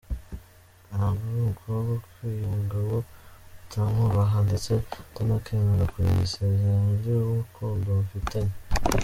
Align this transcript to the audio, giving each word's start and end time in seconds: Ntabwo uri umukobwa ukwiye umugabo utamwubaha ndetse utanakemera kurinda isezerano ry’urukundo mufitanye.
Ntabwo 0.91 1.19
uri 1.27 1.37
umukobwa 1.41 1.91
ukwiye 1.99 2.41
umugabo 2.45 2.93
utamwubaha 3.61 4.37
ndetse 4.47 4.69
utanakemera 5.03 5.89
kurinda 5.91 6.21
isezerano 6.27 6.89
ry’urukundo 6.99 7.87
mufitanye. 7.99 8.53